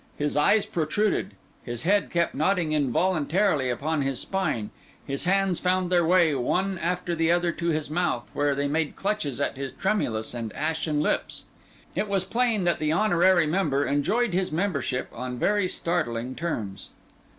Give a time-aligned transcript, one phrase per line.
[0.17, 4.71] His eyes protruded; his head kept nodding involuntarily upon his spine;
[5.05, 8.95] his hands found their way, one after the other, to his mouth, where they made
[8.95, 11.43] clutches at his tremulous and ashen lips.
[11.93, 16.89] It was plain that the honorary member enjoyed his membership on very startling terms.